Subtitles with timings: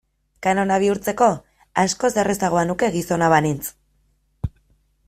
[0.45, 1.27] Kanona bihurtzeko
[1.83, 3.65] askoz errazagoa nuke gizona banintz.